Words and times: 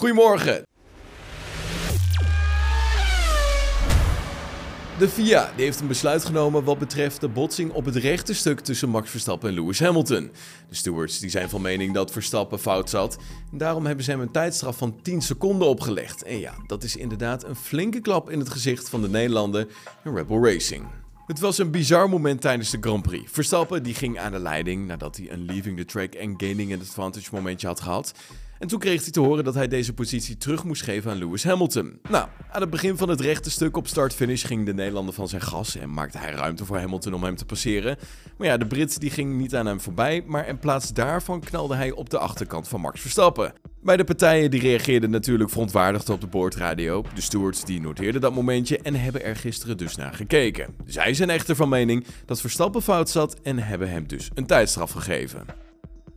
Goedemorgen. 0.00 0.66
De 4.98 5.08
FIA 5.08 5.52
die 5.56 5.64
heeft 5.64 5.80
een 5.80 5.86
besluit 5.86 6.24
genomen 6.24 6.64
wat 6.64 6.78
betreft 6.78 7.20
de 7.20 7.28
botsing 7.28 7.72
op 7.72 7.84
het 7.84 7.96
rechte 7.96 8.34
stuk 8.34 8.60
tussen 8.60 8.88
Max 8.88 9.10
Verstappen 9.10 9.48
en 9.48 9.54
Lewis 9.54 9.80
Hamilton. 9.80 10.30
De 10.68 10.74
stewards 10.74 11.18
die 11.18 11.30
zijn 11.30 11.48
van 11.48 11.60
mening 11.60 11.94
dat 11.94 12.10
Verstappen 12.10 12.58
fout 12.58 12.90
zat. 12.90 13.18
En 13.52 13.58
daarom 13.58 13.86
hebben 13.86 14.04
ze 14.04 14.10
hem 14.10 14.20
een 14.20 14.30
tijdstraf 14.30 14.76
van 14.76 15.02
10 15.02 15.22
seconden 15.22 15.68
opgelegd. 15.68 16.22
En 16.22 16.38
ja, 16.38 16.54
dat 16.66 16.82
is 16.82 16.96
inderdaad 16.96 17.44
een 17.44 17.56
flinke 17.56 18.00
klap 18.00 18.30
in 18.30 18.38
het 18.38 18.48
gezicht 18.48 18.88
van 18.88 19.02
de 19.02 19.08
Nederlander 19.08 19.66
en 20.04 20.14
Red 20.14 20.26
Bull 20.26 20.52
Racing. 20.52 20.84
Het 21.26 21.40
was 21.40 21.58
een 21.58 21.70
bizar 21.70 22.08
moment 22.08 22.40
tijdens 22.40 22.70
de 22.70 22.78
Grand 22.80 23.02
Prix. 23.02 23.30
Verstappen 23.32 23.82
die 23.82 23.94
ging 23.94 24.18
aan 24.18 24.32
de 24.32 24.38
leiding 24.38 24.86
nadat 24.86 25.16
hij 25.16 25.30
een 25.30 25.44
leaving 25.44 25.76
the 25.76 25.84
track 25.84 26.14
en 26.14 26.34
gaining 26.36 26.72
an 26.72 26.80
advantage 26.80 27.28
momentje 27.32 27.66
had 27.66 27.80
gehad. 27.80 28.12
En 28.60 28.68
toen 28.68 28.78
kreeg 28.78 29.02
hij 29.02 29.10
te 29.10 29.20
horen 29.20 29.44
dat 29.44 29.54
hij 29.54 29.68
deze 29.68 29.92
positie 29.92 30.36
terug 30.36 30.64
moest 30.64 30.82
geven 30.82 31.10
aan 31.10 31.18
Lewis 31.18 31.44
Hamilton. 31.44 31.98
Nou, 32.10 32.28
aan 32.50 32.60
het 32.60 32.70
begin 32.70 32.96
van 32.96 33.08
het 33.08 33.20
rechte 33.20 33.50
stuk 33.50 33.76
op 33.76 33.86
start-finish 33.86 34.46
ging 34.46 34.66
de 34.66 34.74
Nederlander 34.74 35.14
van 35.14 35.28
zijn 35.28 35.42
gas 35.42 35.76
en 35.76 35.92
maakte 35.92 36.18
hij 36.18 36.32
ruimte 36.32 36.64
voor 36.64 36.78
Hamilton 36.78 37.14
om 37.14 37.24
hem 37.24 37.36
te 37.36 37.44
passeren. 37.44 37.96
Maar 38.38 38.46
ja, 38.46 38.56
de 38.56 38.66
Brit 38.66 39.00
die 39.00 39.10
ging 39.10 39.38
niet 39.38 39.54
aan 39.54 39.66
hem 39.66 39.80
voorbij, 39.80 40.22
maar 40.26 40.48
in 40.48 40.58
plaats 40.58 40.92
daarvan 40.92 41.40
knalde 41.40 41.74
hij 41.74 41.90
op 41.90 42.10
de 42.10 42.18
achterkant 42.18 42.68
van 42.68 42.80
Max 42.80 43.00
Verstappen. 43.00 43.52
Beide 43.82 44.04
partijen 44.04 44.50
die 44.50 44.60
reageerden 44.60 45.10
natuurlijk 45.10 45.50
verontwaardigd 45.50 46.08
op 46.08 46.20
de 46.20 46.26
boordradio. 46.26 47.04
De 47.14 47.20
stewards 47.20 47.64
die 47.64 47.80
noteerden 47.80 48.20
dat 48.20 48.34
momentje 48.34 48.78
en 48.78 48.94
hebben 48.94 49.24
er 49.24 49.36
gisteren 49.36 49.76
dus 49.76 49.96
naar 49.96 50.14
gekeken. 50.14 50.74
Zij 50.86 51.14
zijn 51.14 51.30
echter 51.30 51.56
van 51.56 51.68
mening 51.68 52.06
dat 52.26 52.40
Verstappen 52.40 52.82
fout 52.82 53.10
zat 53.10 53.40
en 53.42 53.58
hebben 53.58 53.90
hem 53.90 54.06
dus 54.06 54.30
een 54.34 54.46
tijdstraf 54.46 54.90
gegeven. 54.90 55.59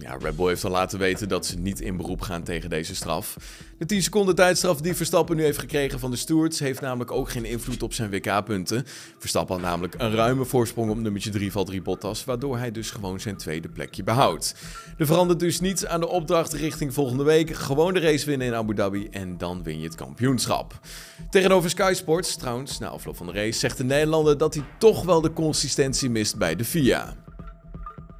Ja, 0.00 0.16
Red 0.20 0.36
Bull 0.36 0.48
heeft 0.48 0.64
al 0.64 0.70
laten 0.70 0.98
weten 0.98 1.28
dat 1.28 1.46
ze 1.46 1.58
niet 1.58 1.80
in 1.80 1.96
beroep 1.96 2.20
gaan 2.20 2.42
tegen 2.42 2.70
deze 2.70 2.94
straf. 2.94 3.36
De 3.78 3.86
10 3.86 4.02
seconden 4.02 4.34
tijdstraf 4.34 4.80
die 4.80 4.94
Verstappen 4.94 5.36
nu 5.36 5.42
heeft 5.42 5.58
gekregen 5.58 5.98
van 5.98 6.10
de 6.10 6.16
stewards 6.16 6.58
heeft 6.58 6.80
namelijk 6.80 7.10
ook 7.10 7.30
geen 7.30 7.44
invloed 7.44 7.82
op 7.82 7.92
zijn 7.92 8.10
WK-punten. 8.10 8.84
Verstappen 9.18 9.54
had 9.54 9.64
namelijk 9.64 9.94
een 9.98 10.14
ruime 10.14 10.44
voorsprong 10.44 10.90
op 10.90 10.98
nummertje 10.98 11.30
3 11.30 11.52
van 11.52 11.64
3 11.64 11.82
Bottas, 11.82 12.24
waardoor 12.24 12.58
hij 12.58 12.70
dus 12.70 12.90
gewoon 12.90 13.20
zijn 13.20 13.36
tweede 13.36 13.68
plekje 13.68 14.02
behoudt. 14.02 14.54
Er 14.98 15.06
verandert 15.06 15.40
dus 15.40 15.60
niets 15.60 15.86
aan 15.86 16.00
de 16.00 16.08
opdracht 16.08 16.52
richting 16.52 16.94
volgende 16.94 17.24
week. 17.24 17.54
Gewoon 17.54 17.94
de 17.94 18.00
race 18.00 18.26
winnen 18.26 18.46
in 18.46 18.54
Abu 18.54 18.74
Dhabi 18.74 19.08
en 19.10 19.38
dan 19.38 19.62
win 19.62 19.78
je 19.78 19.84
het 19.84 19.94
kampioenschap. 19.94 20.80
Tegenover 21.30 21.70
Sky 21.70 21.92
Sports, 21.94 22.36
trouwens, 22.36 22.78
na 22.78 22.88
afloop 22.88 23.16
van 23.16 23.26
de 23.26 23.32
race, 23.32 23.58
zegt 23.58 23.76
de 23.76 23.84
Nederlander 23.84 24.38
dat 24.38 24.54
hij 24.54 24.64
toch 24.78 25.04
wel 25.04 25.20
de 25.20 25.32
consistentie 25.32 26.10
mist 26.10 26.36
bij 26.36 26.56
de 26.56 26.64
FIA. 26.64 27.16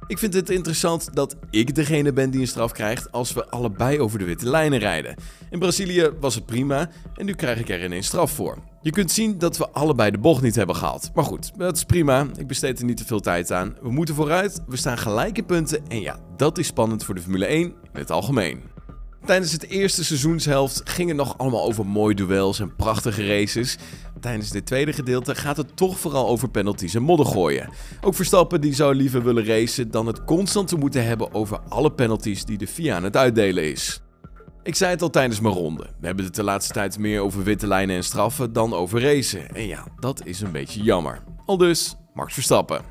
Ik 0.09 0.17
vind 0.17 0.33
het 0.33 0.49
interessant 0.49 1.09
dat 1.13 1.35
ik 1.49 1.75
degene 1.75 2.13
ben 2.13 2.29
die 2.29 2.41
een 2.41 2.47
straf 2.47 2.71
krijgt 2.71 3.11
als 3.11 3.33
we 3.33 3.49
allebei 3.49 3.99
over 3.99 4.19
de 4.19 4.25
witte 4.25 4.49
lijnen 4.49 4.79
rijden. 4.79 5.15
In 5.49 5.59
Brazilië 5.59 6.09
was 6.19 6.35
het 6.35 6.45
prima 6.45 6.89
en 7.15 7.25
nu 7.25 7.33
krijg 7.33 7.59
ik 7.59 7.69
er 7.69 7.83
ineens 7.83 8.07
straf 8.07 8.31
voor. 8.31 8.57
Je 8.81 8.91
kunt 8.91 9.11
zien 9.11 9.37
dat 9.37 9.57
we 9.57 9.69
allebei 9.69 10.11
de 10.11 10.17
bocht 10.17 10.41
niet 10.41 10.55
hebben 10.55 10.75
gehaald. 10.75 11.11
Maar 11.13 11.23
goed, 11.23 11.51
dat 11.57 11.75
is 11.75 11.83
prima. 11.83 12.27
Ik 12.37 12.47
besteed 12.47 12.79
er 12.79 12.85
niet 12.85 12.97
te 12.97 13.05
veel 13.05 13.19
tijd 13.19 13.51
aan. 13.51 13.75
We 13.81 13.91
moeten 13.91 14.15
vooruit, 14.15 14.61
we 14.67 14.77
staan 14.77 14.97
gelijk 14.97 15.37
in 15.37 15.45
punten 15.45 15.87
en 15.87 16.01
ja, 16.01 16.19
dat 16.37 16.57
is 16.57 16.67
spannend 16.67 17.03
voor 17.03 17.15
de 17.15 17.21
Formule 17.21 17.45
1 17.45 17.61
in 17.63 17.75
het 17.93 18.11
algemeen. 18.11 18.78
Tijdens 19.25 19.51
het 19.51 19.67
eerste 19.67 20.03
seizoenshelft 20.03 20.81
ging 20.83 21.07
het 21.07 21.17
nog 21.17 21.37
allemaal 21.37 21.63
over 21.63 21.85
mooie 21.85 22.15
duels 22.15 22.59
en 22.59 22.75
prachtige 22.75 23.27
races. 23.27 23.77
Tijdens 24.19 24.49
dit 24.49 24.65
tweede 24.65 24.93
gedeelte 24.93 25.35
gaat 25.35 25.57
het 25.57 25.77
toch 25.77 25.99
vooral 25.99 26.27
over 26.27 26.49
penalties 26.49 26.93
en 26.93 27.03
modder 27.03 27.25
gooien. 27.25 27.69
Ook 28.01 28.15
Verstappen 28.15 28.61
die 28.61 28.73
zou 28.73 28.95
liever 28.95 29.23
willen 29.23 29.45
racen 29.45 29.91
dan 29.91 30.07
het 30.07 30.23
constant 30.23 30.67
te 30.67 30.75
moeten 30.75 31.05
hebben 31.05 31.33
over 31.33 31.59
alle 31.69 31.91
penalties 31.91 32.45
die 32.45 32.57
de 32.57 32.67
FIA 32.67 32.95
aan 32.95 33.03
het 33.03 33.17
uitdelen 33.17 33.71
is. 33.71 34.01
Ik 34.63 34.75
zei 34.75 34.91
het 34.91 35.01
al 35.01 35.09
tijdens 35.09 35.39
mijn 35.39 35.53
ronde. 35.53 35.83
We 35.99 36.05
hebben 36.05 36.25
het 36.25 36.35
de 36.35 36.43
laatste 36.43 36.73
tijd 36.73 36.97
meer 36.97 37.21
over 37.21 37.43
witte 37.43 37.67
lijnen 37.67 37.95
en 37.95 38.03
straffen 38.03 38.53
dan 38.53 38.73
over 38.73 39.01
racen. 39.01 39.55
En 39.55 39.67
ja, 39.67 39.87
dat 39.99 40.21
is 40.25 40.41
een 40.41 40.51
beetje 40.51 40.83
jammer. 40.83 41.23
Al 41.45 41.57
dus, 41.57 41.95
Max 42.13 42.33
Verstappen. 42.33 42.81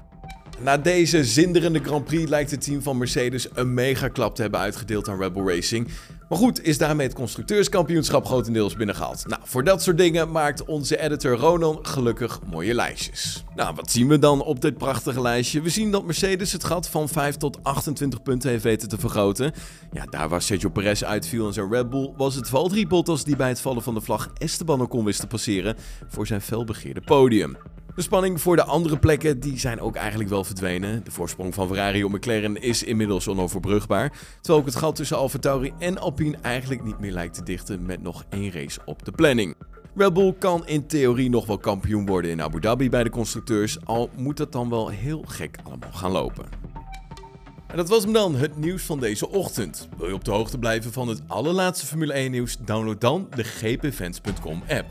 Na 0.61 0.77
deze 0.77 1.25
zinderende 1.25 1.81
Grand 1.81 2.05
Prix 2.05 2.29
lijkt 2.31 2.51
het 2.51 2.61
team 2.61 2.83
van 2.83 2.98
Mercedes 2.98 3.48
een 3.55 3.75
mega 3.75 4.08
klap 4.08 4.35
te 4.35 4.42
hebben 4.42 4.61
uitgedeeld 4.61 5.08
aan 5.08 5.19
Red 5.19 5.33
Bull 5.33 5.47
Racing. 5.47 5.89
Maar 6.28 6.39
goed, 6.39 6.64
is 6.64 6.78
daarmee 6.78 7.06
het 7.06 7.16
constructeurskampioenschap 7.16 8.27
grotendeels 8.27 8.74
binnengehaald. 8.74 9.27
Nou, 9.27 9.42
voor 9.44 9.64
dat 9.64 9.83
soort 9.83 9.98
dingen 9.98 10.30
maakt 10.30 10.64
onze 10.64 11.00
editor 11.00 11.36
Ronan 11.36 11.78
gelukkig 11.83 12.40
mooie 12.50 12.74
lijstjes. 12.74 13.44
Nou, 13.55 13.74
wat 13.74 13.90
zien 13.90 14.08
we 14.08 14.18
dan 14.18 14.42
op 14.42 14.61
dit 14.61 14.78
prachtige 14.78 15.20
lijstje? 15.20 15.61
We 15.61 15.68
zien 15.68 15.90
dat 15.90 16.05
Mercedes 16.05 16.52
het 16.52 16.64
gat 16.64 16.89
van 16.89 17.08
5 17.08 17.36
tot 17.36 17.58
28 17.62 18.22
punten 18.22 18.50
heeft 18.50 18.62
weten 18.62 18.89
te 18.89 18.98
vergroten. 18.98 19.52
Ja, 19.92 20.05
daar 20.05 20.28
waar 20.28 20.42
Sergio 20.42 20.68
Perez 20.68 21.02
uitviel 21.02 21.46
en 21.46 21.52
zijn 21.52 21.70
Red 21.72 21.90
Bull, 21.90 22.12
was 22.16 22.34
het 22.34 22.48
Valtteri 22.48 22.86
Bottas 22.86 23.24
die 23.24 23.36
bij 23.36 23.48
het 23.48 23.60
vallen 23.60 23.83
van 23.83 23.95
de 23.95 24.00
vlag 24.00 24.30
Esteban 24.34 24.80
Ocon 24.80 25.05
wist 25.05 25.20
te 25.20 25.27
passeren 25.27 25.77
voor 26.08 26.27
zijn 26.27 26.40
felbegeerde 26.40 27.00
podium. 27.00 27.56
De 27.98 28.05
spanning 28.05 28.41
voor 28.41 28.57
de 28.57 28.64
andere 28.64 28.98
plekken 28.98 29.41
die 29.41 29.59
zijn 29.59 29.81
ook 29.81 29.97
eigenlijk 29.97 30.31
wel 30.31 30.45
verdwenen. 30.45 31.05
De 31.05 31.11
voorsprong 31.11 31.55
van 31.55 31.67
Ferrari 31.67 32.05
op 32.05 32.13
McLaren 32.13 32.63
is 32.63 32.83
inmiddels 32.83 33.29
onoverbrugbaar. 33.29 34.13
Terwijl 34.41 34.59
ook 34.59 34.67
het 34.67 34.77
gat 34.77 34.97
tussen 34.97 35.17
AlphaTauri 35.17 35.73
en 35.79 35.98
Alpine 35.98 36.37
eigenlijk 36.42 36.85
niet 36.85 36.98
meer 36.98 37.13
lijkt 37.13 37.35
te 37.35 37.42
dichten 37.42 37.87
met 37.87 38.03
nog 38.03 38.25
één 38.29 38.53
race 38.53 38.81
op 38.85 39.05
de 39.05 39.13
planning. 39.13 39.55
Red 39.95 40.13
Bull 40.13 40.35
kan 40.39 40.67
in 40.67 40.87
theorie 40.87 41.31
nog 41.31 41.47
wel 41.47 41.58
kampioen 41.58 42.07
worden 42.07 42.31
in 42.31 42.42
Abu 42.42 42.61
Dhabi 42.61 42.91
bij 42.91 43.03
de 43.03 43.11
constructeurs, 43.11 43.85
al 43.85 44.11
moet 44.17 44.39
het 44.39 44.53
dan 44.53 44.70
wel 44.70 44.89
heel 44.89 45.25
gek 45.27 45.58
allemaal 45.63 45.92
gaan 45.92 46.11
lopen. 46.11 46.45
En 47.67 47.77
dat 47.77 47.89
was 47.89 48.03
hem 48.03 48.13
dan, 48.13 48.35
het 48.35 48.57
nieuws 48.57 48.83
van 48.83 49.01
deze 49.01 49.29
ochtend. 49.29 49.89
Wil 49.97 50.08
je 50.08 50.14
op 50.14 50.25
de 50.25 50.31
hoogte 50.31 50.58
blijven 50.58 50.92
van 50.92 51.08
het 51.08 51.23
allerlaatste 51.27 51.87
Formule 51.87 52.13
1 52.13 52.31
nieuws? 52.31 52.57
Download 52.64 53.01
dan 53.01 53.29
de 53.35 53.45
gpfans.com 53.45 54.63
app. 54.69 54.87